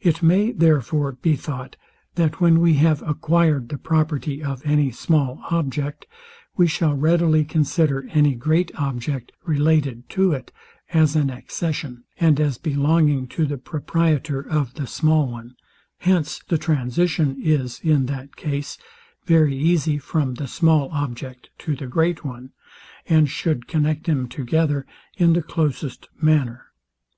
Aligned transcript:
It 0.00 0.22
may, 0.22 0.50
therefore, 0.52 1.12
be 1.12 1.36
thought, 1.36 1.76
that 2.14 2.40
when 2.40 2.58
we 2.60 2.72
have 2.80 3.02
acquired 3.02 3.68
the 3.68 3.76
property 3.76 4.42
of 4.42 4.64
any 4.64 4.90
small 4.90 5.42
object, 5.50 6.06
we 6.56 6.66
shall 6.66 6.94
readily 6.94 7.44
consider 7.44 8.08
any 8.10 8.34
great 8.34 8.72
object 8.80 9.30
related 9.44 10.08
to 10.08 10.32
it 10.32 10.50
as 10.94 11.14
an 11.16 11.28
accession, 11.28 12.04
and 12.18 12.40
as 12.40 12.56
belonging 12.56 13.26
to 13.28 13.44
the 13.44 13.58
proprietor 13.58 14.40
of 14.40 14.72
the 14.72 14.86
small 14.86 15.30
one; 15.30 15.54
since 16.02 16.38
the 16.48 16.56
transition 16.56 17.36
is 17.38 17.78
in 17.80 18.06
that 18.06 18.36
case 18.36 18.78
very 19.26 19.54
easy 19.54 19.98
from 19.98 20.36
the 20.36 20.48
small 20.48 20.88
object 20.92 21.50
to 21.58 21.76
the 21.76 21.86
great 21.86 22.24
one, 22.24 22.52
and 23.06 23.28
shoued 23.28 23.66
connect 23.68 24.04
them 24.06 24.30
together 24.30 24.86
in 25.18 25.34
the 25.34 25.42
closest 25.42 26.08
manner. 26.18 26.68